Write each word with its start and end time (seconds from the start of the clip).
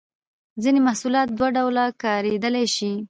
ځینې 0.61 0.79
محصولات 0.87 1.27
دوه 1.37 1.47
ډوله 1.55 1.85
کاریدای 2.03 2.65
شي. 2.75 2.91